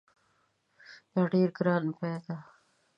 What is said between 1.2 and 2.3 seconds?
ډېر ګران بیه